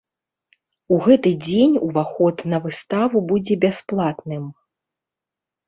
[0.95, 4.51] У гэты дзень ўваход на выставу будзе бясплатным.